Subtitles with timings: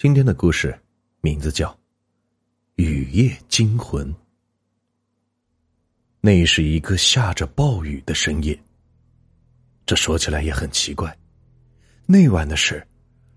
[0.00, 0.78] 今天的故事
[1.20, 1.70] 名字叫
[2.76, 4.06] 《雨夜惊魂》。
[6.20, 8.56] 那是一个下着暴雨的深夜。
[9.84, 11.18] 这说起来也很奇怪，
[12.06, 12.80] 那晚的事，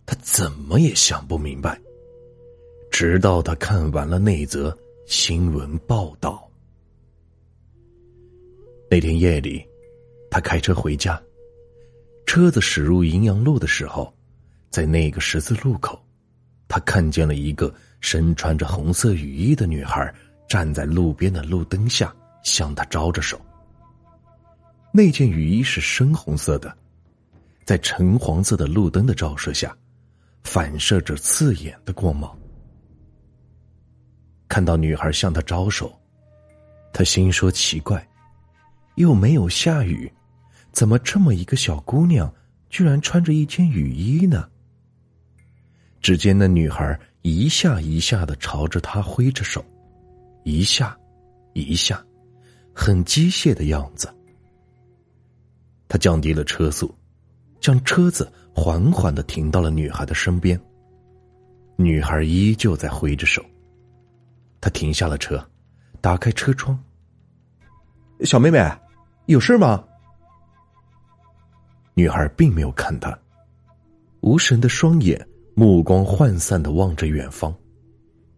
[0.06, 1.82] 他怎么也想不明白。
[2.92, 6.48] 直到他看完了那则新闻报道。
[8.88, 9.66] 那天夜里，
[10.30, 11.20] 他开车回家，
[12.28, 14.16] 车子驶入营阳路的时候，
[14.70, 16.00] 在那个十字路口。
[16.72, 20.10] 他看见了一个身穿着红色雨衣的女孩
[20.48, 23.38] 站在路边的路灯下，向他招着手。
[24.90, 26.74] 那件雨衣是深红色的，
[27.66, 29.76] 在橙黄色的路灯的照射下，
[30.44, 32.40] 反射着刺眼的光芒。
[34.48, 35.94] 看到女孩向他招手，
[36.94, 38.08] 他心说奇怪，
[38.96, 40.10] 又没有下雨，
[40.72, 42.34] 怎么这么一个小姑娘
[42.70, 44.48] 居然穿着一件雨衣呢？
[46.02, 49.64] 只见那女孩一下一下的朝着他挥着手，
[50.44, 50.98] 一下，
[51.54, 52.04] 一下，
[52.74, 54.12] 很机械的样子。
[55.88, 56.94] 他降低了车速，
[57.60, 60.60] 将车子缓缓的停到了女孩的身边。
[61.76, 63.44] 女孩依旧在挥着手。
[64.60, 65.44] 他停下了车，
[66.00, 66.78] 打开车窗。
[68.22, 68.60] 小妹妹，
[69.26, 69.84] 有事吗？
[71.94, 73.18] 女孩并没有看他，
[74.22, 75.28] 无神的双眼。
[75.62, 77.56] 目光涣散的望着远方，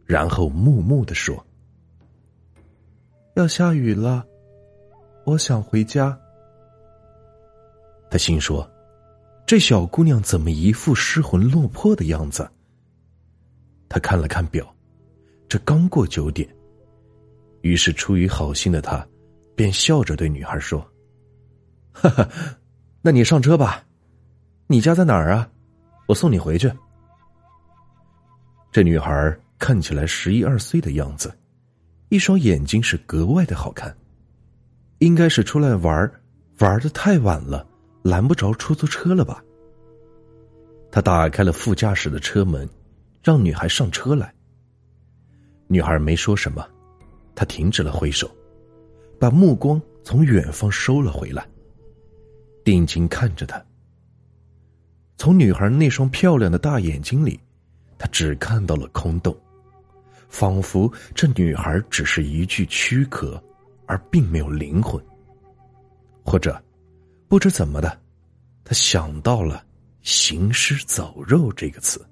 [0.04, 1.42] 然后木木的说
[3.38, 4.26] ：“要下雨了，
[5.24, 6.20] 我想回家。”
[8.12, 8.70] 他心说
[9.48, 12.46] ：“这小姑娘怎么一副失魂落魄的样子？”
[13.88, 14.76] 他看了看表，
[15.48, 16.46] 这刚过九点。
[17.62, 19.08] 于是出于好心的他，
[19.56, 20.86] 便笑着对女孩说
[21.94, 22.30] ：“哈哈，
[23.02, 23.82] 那你上车吧，
[24.68, 25.50] 你家在哪儿啊？
[26.06, 26.70] 我送你回去。”
[28.74, 31.32] 这女孩看起来十一二岁的样子，
[32.10, 33.96] 一双眼睛是格外的好看，
[34.98, 36.12] 应该是出来玩
[36.58, 37.68] 玩的太晚了，
[38.02, 39.44] 拦不着出租车了吧？
[40.92, 42.68] 他打开了副驾驶的车门，
[43.22, 44.34] 让女孩上车来。
[45.68, 46.68] 女孩没说什么，
[47.36, 48.28] 他停止了挥手，
[49.20, 51.48] 把目光从远方收了回来，
[52.64, 53.64] 定睛看着她。
[55.16, 57.40] 从女孩那双漂亮的大眼睛里。
[58.04, 59.34] 他只看到了空洞，
[60.28, 63.42] 仿佛这女孩只是一具躯壳，
[63.86, 65.02] 而并没有灵魂。
[66.22, 66.62] 或者，
[67.30, 67.98] 不知怎么的，
[68.66, 69.66] 他想到了
[70.04, 72.06] “行尸走肉”这个词，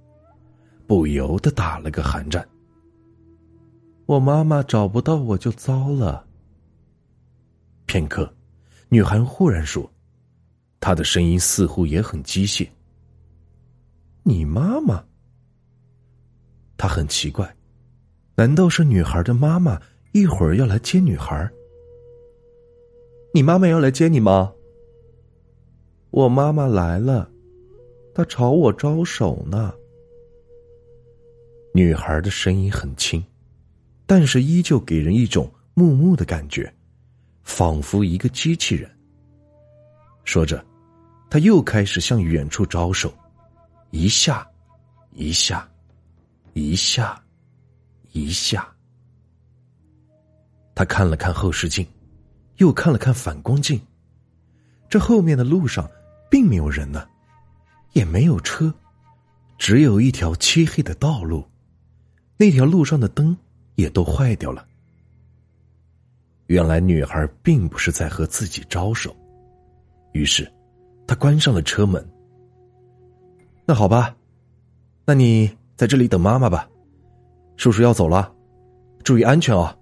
[0.88, 2.48] 不由得打了个寒战。
[4.06, 6.26] 我妈妈找不到我就糟了。
[7.86, 8.34] 片刻，
[8.88, 9.92] 女孩忽然说
[10.80, 12.66] ：“她的声音似乎也很机械。”
[14.24, 15.04] 你妈妈？
[16.82, 17.56] 他很奇怪，
[18.34, 19.80] 难道是女孩的妈妈
[20.14, 21.48] 一会儿要来接女孩？
[23.36, 24.52] 你妈妈要来接你吗？
[26.10, 27.30] 我妈妈来了，
[28.16, 29.72] 她朝我招手呢。
[31.72, 33.24] 女孩的声音很轻，
[34.08, 36.74] 但是依旧给人一种木木的感觉，
[37.44, 38.90] 仿佛一个机器人。
[40.24, 40.66] 说着，
[41.30, 43.14] 他又开始向远处招手，
[43.92, 44.50] 一下，
[45.12, 45.71] 一下。
[46.54, 47.22] 一下，
[48.12, 48.68] 一下。
[50.76, 51.88] 他看了看后视镜，
[52.58, 53.80] 又看了看反光镜。
[54.90, 55.90] 这后面的路上
[56.30, 57.08] 并没有人呢，
[57.94, 58.74] 也没有车，
[59.58, 61.46] 只有一条漆黑的道路。
[62.38, 63.38] 那条路上的灯
[63.76, 64.68] 也都坏掉了。
[66.48, 69.16] 原来女孩并不是在和自己招手，
[70.12, 70.52] 于是
[71.08, 72.06] 他关上了车门。
[73.66, 74.14] 那好吧，
[75.06, 75.50] 那你。
[75.82, 76.70] 在这里等妈妈吧，
[77.58, 78.32] 叔叔要走了，
[79.04, 79.76] 注意安全哦。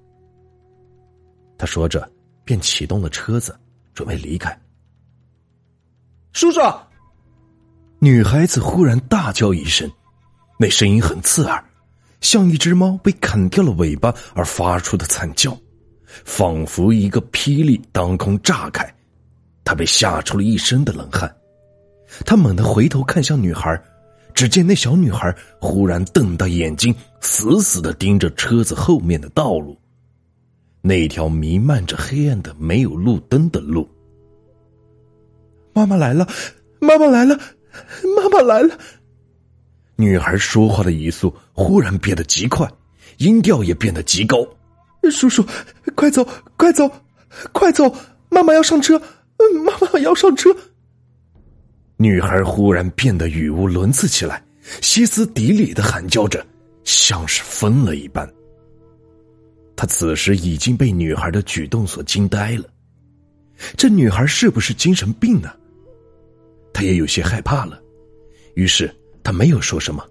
[1.57, 2.09] 他说着，
[2.45, 3.53] 便启动了车子，
[3.93, 4.57] 准备离开。
[6.31, 6.61] 叔叔，
[7.99, 9.91] 女孩子忽然大叫一声，
[10.57, 11.61] 那声音很刺耳，
[12.21, 15.51] 像一只猫被砍掉了尾巴而发出的惨叫，
[16.23, 18.89] 仿佛一个霹雳当空炸开。
[19.65, 21.29] 他被吓出了一身的冷汗，
[22.25, 23.77] 他猛地回头看向女孩。
[24.39, 29.77] 只见那小女孩忽然瞪大眼睛，死死的盯着车子后面的道路，
[30.81, 33.85] 那条弥漫着黑暗的、没有路灯的路。
[35.73, 36.25] 妈妈来了，
[36.79, 37.37] 妈妈来了，
[38.15, 38.77] 妈妈来了！
[39.97, 42.65] 女孩说话的语速忽然变得极快，
[43.17, 44.37] 音调也变得极高。
[45.11, 45.45] 叔叔，
[45.95, 46.25] 快走，
[46.55, 46.89] 快走，
[47.51, 47.93] 快走！
[48.29, 48.97] 妈妈要上车，
[49.65, 50.49] 妈妈要上车。
[52.01, 54.41] 女孩忽然变得语无伦次起来，
[54.81, 56.45] 歇斯底里的喊叫着，
[56.85, 58.25] 像是疯了一般。
[59.75, 62.63] 他此时已经被女孩的举动所惊呆了，
[63.75, 65.51] 这女孩是不是精神病呢？
[66.71, 67.77] 他也有些害怕了，
[68.53, 68.89] 于是
[69.21, 70.01] 他没有说什么，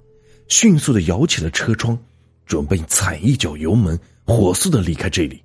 [0.48, 1.98] 迅速的摇起了车窗，
[2.44, 5.42] 准备踩一脚油门，火速的离开这里。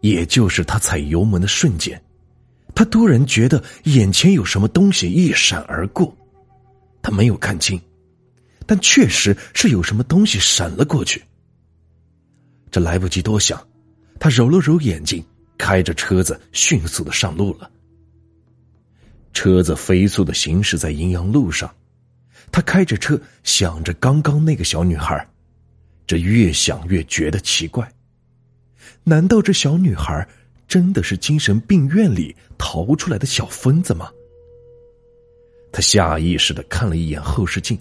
[0.00, 2.02] 也就是他踩油门的瞬间，
[2.82, 6.12] 他突然觉得眼前有什么东西一闪而过，
[7.00, 7.80] 他没有看清，
[8.66, 11.22] 但确实是有什么东西闪了过去。
[12.72, 13.64] 这来不及多想，
[14.18, 15.24] 他揉了揉眼睛，
[15.56, 17.70] 开着车子迅速的上路了。
[19.32, 21.72] 车子飞速的行驶在阴阳路上，
[22.50, 25.24] 他开着车想着刚刚那个小女孩，
[26.04, 27.88] 这越想越觉得奇怪。
[29.04, 30.28] 难道这小女孩
[30.72, 34.10] 真的是精神病院里逃出来的小疯子吗？
[35.70, 37.78] 他下意识的看了一眼后视镜，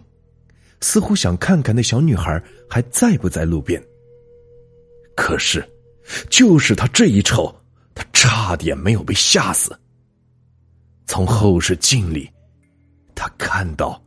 [0.81, 3.81] 似乎想看看那小女孩还在不在路边。
[5.15, 5.65] 可是，
[6.29, 7.55] 就是他这一瞅，
[7.95, 9.73] 他差点没有被吓死。
[11.05, 12.29] 从后视镜里，
[13.15, 14.03] 他看到，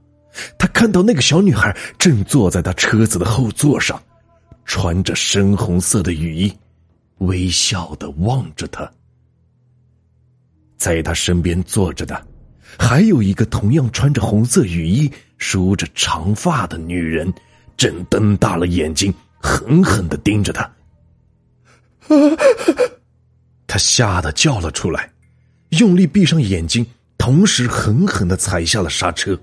[0.58, 3.98] 他看到那个小女孩正坐在他车子的后座上，
[4.66, 6.54] 穿着深红色的雨衣。
[7.18, 8.90] 微笑的望着他，
[10.76, 12.26] 在他身边坐着的，
[12.78, 17.32] 还有一个同样穿着红色雨衣、梳着长发的女人，
[17.76, 20.70] 正瞪大了眼睛，狠狠的盯着他。
[23.66, 25.10] 他吓得叫了出来，
[25.70, 26.84] 用力闭上眼睛，
[27.16, 29.38] 同时狠狠的踩下了刹车。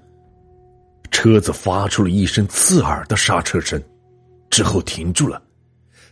[1.10, 3.82] 车子发出了一声刺耳的刹车声，
[4.50, 5.42] 之后停住了。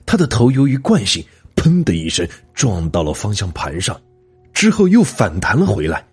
[0.06, 1.23] 他的头由于惯性。
[1.59, 4.00] 砰的一声，撞到了方向盘上，
[4.53, 6.07] 之后又反弹了回来，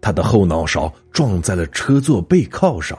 [0.00, 2.98] 他的后脑勺撞在了车座背靠上。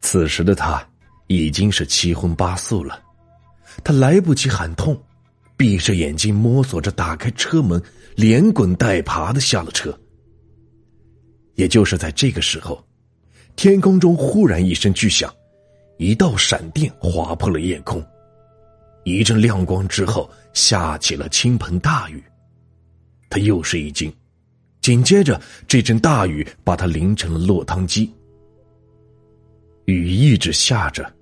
[0.00, 0.80] 此时的他
[1.26, 3.02] 已经是七荤八素了，
[3.82, 4.96] 他来不及喊痛，
[5.56, 7.82] 闭着眼睛摸索着打开车门，
[8.14, 9.92] 连滚带爬的下了车。
[11.56, 12.82] 也就是在这个时候，
[13.56, 15.34] 天空中忽然一声巨响，
[15.98, 18.00] 一道闪电划破了夜空。
[19.16, 22.22] 一阵亮光之后，下起了倾盆大雨。
[23.28, 24.12] 他又是一惊，
[24.80, 28.12] 紧接着这阵大雨把他淋成了落汤鸡。
[29.86, 31.12] 雨一直下着，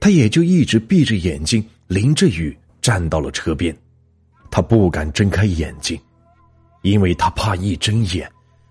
[0.00, 3.76] 他也就一直闭着眼睛淋着雨站到了车边。
[4.50, 6.00] 他不敢睁开眼睛，
[6.82, 8.30] 因为他怕一睁眼，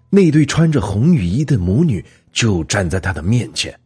[0.10, 3.78] 那对穿着红雨衣的母女就站在他的面前。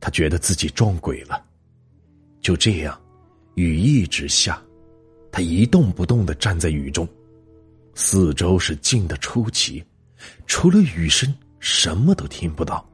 [0.00, 1.44] 他觉得自己撞鬼了。
[2.40, 2.98] 就这样，
[3.54, 4.60] 雨一直下，
[5.30, 7.06] 他一动不动的站在雨中，
[7.94, 9.84] 四周是静的出奇，
[10.46, 12.84] 除了雨声，什么都听不到。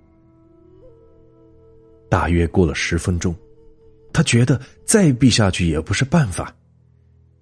[2.08, 3.34] 大约过了十分钟，
[4.12, 6.52] 他觉得再闭下去也不是办法，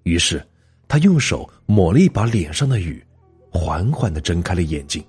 [0.02, 0.46] 于是
[0.86, 3.02] 他用手抹了一把脸上的雨，
[3.50, 5.02] 缓缓的睁开了眼睛。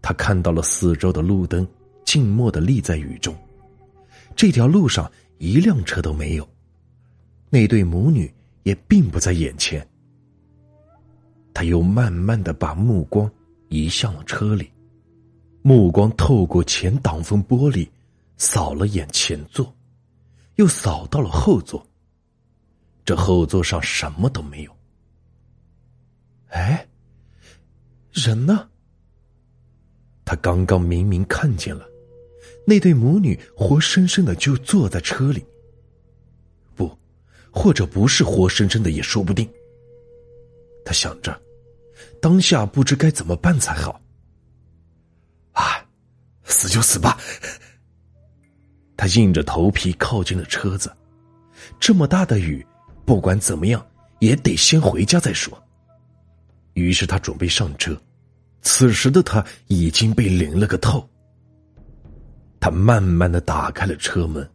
[0.00, 1.66] 他看到了四周的路灯，
[2.04, 3.36] 静默的立在雨中，
[4.36, 5.10] 这条路上。
[5.38, 6.48] 一辆车都没有，
[7.50, 8.32] 那对母女
[8.62, 9.86] 也并不在眼前。
[11.52, 13.30] 他又慢慢的把目光
[13.68, 14.70] 移向了车里，
[15.62, 17.88] 目光透过前挡风玻璃
[18.36, 19.72] 扫了眼前座，
[20.56, 21.86] 又扫到了后座。
[23.04, 24.76] 这后座上什么都没有。
[26.48, 26.86] 哎，
[28.12, 28.68] 人呢？
[30.24, 31.86] 他刚刚明明看见了。
[32.66, 35.44] 那对母女活生生的就坐在车里，
[36.74, 36.90] 不，
[37.50, 39.48] 或者不是活生生的也说不定。
[40.84, 41.38] 他想着，
[42.20, 44.00] 当下不知该怎么办才好。
[45.52, 45.86] 啊，
[46.44, 47.18] 死就死吧！
[48.96, 50.90] 他硬着头皮靠近了车子，
[51.78, 52.66] 这么大的雨，
[53.04, 53.86] 不管怎么样
[54.20, 55.56] 也得先回家再说。
[56.72, 58.00] 于是他准备上车，
[58.62, 61.06] 此时的他已经被淋了个透。
[62.64, 64.50] 他慢慢的打开了车门，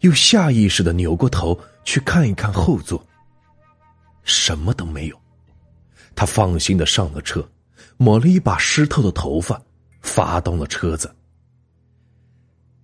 [0.00, 3.00] 又下意识的扭过头去看一看后座。
[4.24, 5.16] 什么都没有。
[6.16, 7.48] 他放心的上了车，
[7.98, 9.62] 抹了一把湿透的头发，
[10.00, 11.08] 发动了车子。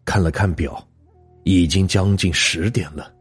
[0.05, 0.81] 看了看表，
[1.43, 3.13] 已经将近十点了。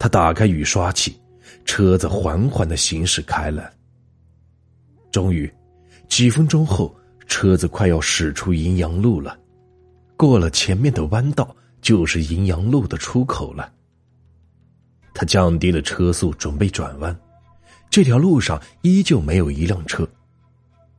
[0.00, 1.16] 他打开雨刷器，
[1.64, 3.72] 车子缓缓的行驶开了。
[5.12, 5.48] 终于，
[6.08, 6.92] 几分钟后，
[7.28, 9.38] 车子快要驶出阴阳路了。
[10.16, 13.72] 过了前面的弯道，就是银阳路的出口了。
[15.12, 17.16] 他降低了车速，准备转弯。
[17.90, 20.08] 这条路上依旧没有一辆车，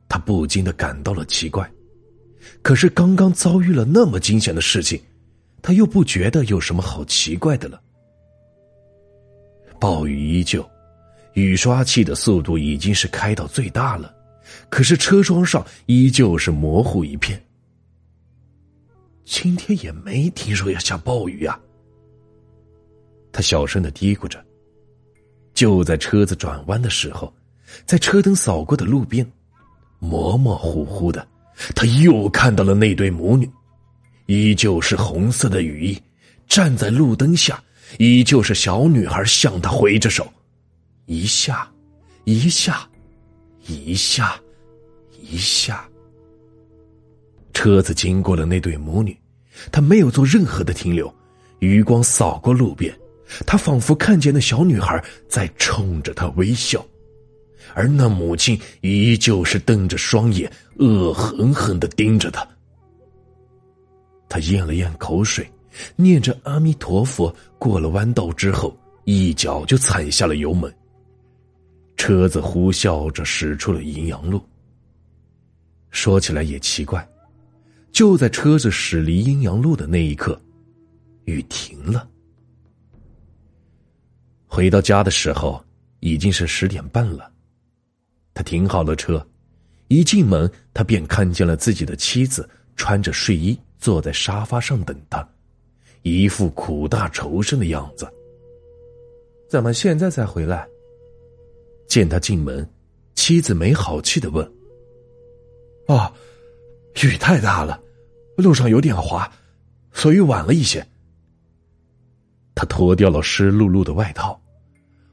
[0.08, 1.70] 他不禁的感到了奇怪。
[2.62, 5.00] 可是刚刚遭遇了那么惊险的事情，
[5.60, 7.80] 他又不觉得有什么好奇怪的了。
[9.78, 10.66] 暴雨依旧，
[11.34, 14.14] 雨刷器的速度已经是开到最大了，
[14.70, 17.42] 可是车窗上依旧是模糊一片。
[19.26, 21.60] 今天也没听说要下暴雨啊。
[23.32, 24.42] 他小声的嘀咕着。
[25.52, 27.32] 就在车子转弯的时候，
[27.86, 29.26] 在车灯扫过的路边，
[29.98, 31.26] 模模糊糊的，
[31.74, 33.50] 他又看到了那对母女，
[34.26, 36.02] 依旧是红色的雨衣，
[36.46, 37.58] 站在路灯下，
[37.98, 40.30] 依旧是小女孩向他挥着手，
[41.06, 41.66] 一下，
[42.24, 42.86] 一下，
[43.66, 44.38] 一下，
[45.22, 45.88] 一下。
[47.66, 49.18] 车子经过了那对母女，
[49.72, 51.12] 他没有做任何的停留，
[51.58, 52.96] 余光扫过路边。
[53.44, 56.86] 他仿佛看见那小女孩在冲着他微笑，
[57.74, 62.46] 而那母亲依旧是瞪着双眼，恶狠狠的盯着他。
[64.28, 65.44] 他咽了咽口水，
[65.96, 70.72] 念着阿弥陀佛，过了弯道之后，一脚就踩下了油门。
[71.96, 74.40] 车子呼啸着驶出了阴阳路。
[75.90, 77.04] 说起来也奇怪，
[77.96, 80.38] 就在车子驶离阴阳路的那一刻，
[81.24, 82.06] 雨停了。
[84.46, 85.64] 回到家的时候，
[86.00, 87.32] 已经是十点半了。
[88.34, 89.26] 他停好了车，
[89.88, 95.26] 一进门，他便看见了自己的妻子穿着睡衣坐在沙发上等他，
[96.02, 98.06] 一副苦大仇深的样子。
[99.48, 100.68] 怎么现在才回来？
[101.88, 102.68] 见他进门，
[103.14, 104.46] 妻子没好气的问
[105.88, 106.12] ：“哦，
[107.02, 107.82] 雨太大了，
[108.36, 109.30] 路上有点滑，
[109.92, 110.86] 所以晚了一些。”
[112.54, 114.40] 他脱掉了湿漉漉的外套。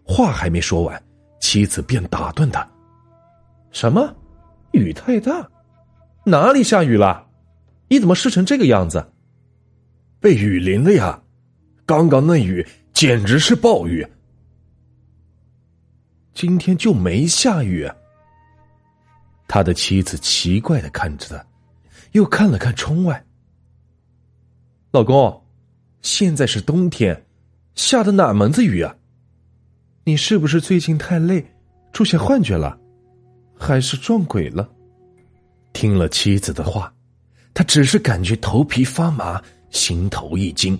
[0.05, 1.01] 话还没说完，
[1.39, 2.67] 妻子便打断他
[3.71, 4.13] ：“什么？
[4.71, 5.49] 雨太大？
[6.25, 7.25] 哪里下雨了？
[7.87, 9.05] 你怎么湿成这个样子？
[10.19, 11.21] 被雨淋了呀！
[11.85, 14.05] 刚刚那雨简直是暴雨。
[16.33, 17.89] 今天就没下雨。”
[19.47, 21.45] 他的妻子奇怪的看着他，
[22.13, 23.23] 又看了看窗外。
[24.91, 25.43] 老公，
[26.01, 27.25] 现在是冬天，
[27.75, 28.95] 下的哪门子雨啊？
[30.03, 31.45] 你是不是最近太累，
[31.91, 32.79] 出现幻觉了，
[33.57, 34.69] 还是撞鬼了？
[35.73, 36.93] 听了妻子的话，
[37.53, 39.41] 他只是感觉头皮发麻，
[39.71, 40.79] 心头一惊，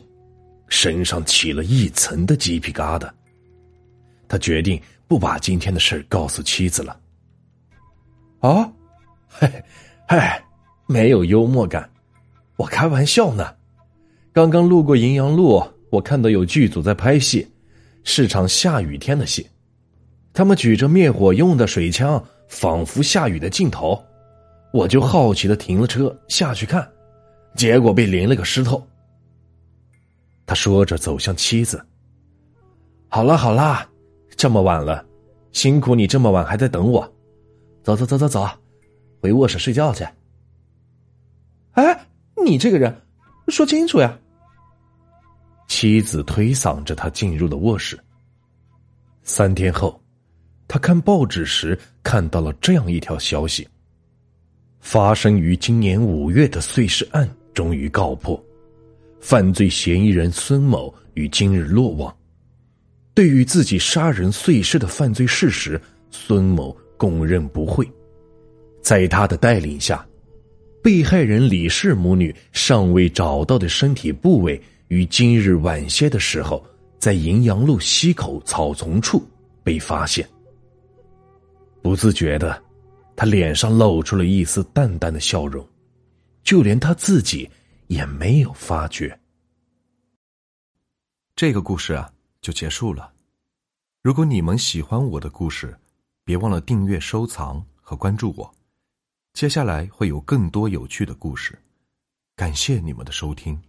[0.68, 3.10] 身上起了一层的鸡皮疙瘩。
[4.28, 7.00] 他决定不把今天的事告诉妻子了。
[8.40, 8.72] 啊，
[9.28, 9.48] 嘿，
[10.08, 10.20] 嘿，
[10.86, 11.90] 没有幽默感，
[12.58, 13.56] 我开玩笑呢。
[14.32, 17.48] 刚刚路过银阳路，我看到有剧组在拍戏。
[18.06, 19.48] 是场下雨天的戏，
[20.34, 23.98] 他们举着灭火用的水枪，仿佛下雨的镜头。
[24.74, 26.86] 我就好奇的停了车下去看，
[27.56, 28.86] 结果被淋了个湿透。
[30.46, 31.82] 他说着走向妻子。
[33.08, 33.88] 好了好了，
[34.36, 35.06] 这么晚了，
[35.54, 37.10] 辛苦你这么晚还在等我。
[37.84, 38.46] 走走走走走，
[39.22, 40.06] 回卧室睡觉去。
[41.74, 42.08] 哎，
[42.46, 42.96] 你这个人，
[43.48, 44.18] 说清楚呀！
[45.68, 48.00] 妻子推搡着他进入了卧室。
[49.24, 50.00] 三天后，
[50.68, 53.68] 他看报纸时看到了这样一条消息：
[54.80, 58.42] 发生于今年五月的碎尸案终于告破，
[59.20, 62.15] 犯罪嫌疑人孙某于今日落网。
[63.15, 67.89] 对于自己杀人碎尸的犯罪事实，孙某供认不讳。
[68.82, 70.06] 在他的带领下，
[70.84, 74.62] 被害人李氏母女尚未找到的身体部位。
[74.90, 76.63] 于今日晚些的时候，
[77.00, 79.25] 在银阳路西口草丛处
[79.63, 80.28] 被发现。
[81.82, 82.62] 不自觉的，
[83.16, 85.66] 他脸上露出了一丝淡淡的笑容，
[86.44, 87.50] 就连他自己
[87.88, 89.18] 也没有发觉。
[91.36, 92.12] 这个故事啊，
[92.42, 93.12] 就结束了。
[94.04, 95.74] 如果你们喜欢我的故事，
[96.25, 98.54] 别忘了订阅、收藏和关注我。
[99.34, 101.58] 接下来会有更多有趣的故事，
[102.36, 103.60] 感谢你们的收听。